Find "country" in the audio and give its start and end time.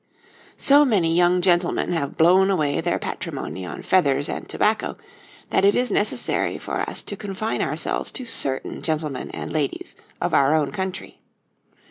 10.71-11.21